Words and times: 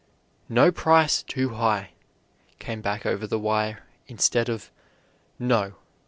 "No 0.49 0.71
price 0.71 1.21
too 1.21 1.49
high," 1.49 1.91
came 2.57 2.81
back 2.81 3.05
over 3.05 3.27
the 3.27 3.37
wire 3.37 3.83
instead 4.07 4.49
of 4.49 4.71
"No. 5.37 5.75